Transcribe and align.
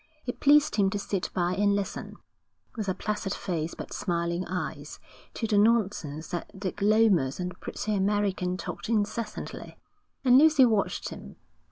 It 0.25 0.39
pleased 0.39 0.77
him 0.77 0.89
to 0.89 0.97
sit 0.97 1.29
by 1.31 1.53
and 1.53 1.75
listen, 1.75 2.15
with 2.75 2.89
a 2.89 2.95
placid 2.95 3.35
face 3.35 3.75
but 3.75 3.93
smiling 3.93 4.47
eyes, 4.47 4.99
to 5.35 5.45
the 5.45 5.59
nonsense 5.59 6.29
that 6.29 6.59
Dick 6.59 6.81
Lomas 6.81 7.39
and 7.39 7.51
the 7.51 7.55
pretty 7.57 7.93
American 7.93 8.57
talked 8.57 8.89
incessantly. 8.89 9.77
And 10.25 10.39
Lucy 10.39 10.65
watched 10.65 11.09
him. 11.09 11.35